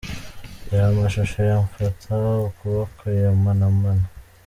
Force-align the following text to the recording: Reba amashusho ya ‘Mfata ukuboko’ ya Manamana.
Reba 0.69 0.87
amashusho 0.93 1.37
ya 1.49 1.57
‘Mfata 1.65 2.15
ukuboko’ 2.49 3.03
ya 3.21 3.29
Manamana. 3.43 4.05